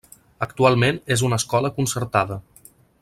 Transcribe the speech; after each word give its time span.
Actualment 0.45 0.97
és 1.17 1.23
una 1.27 1.39
escola 1.43 1.73
concertada. 1.77 2.39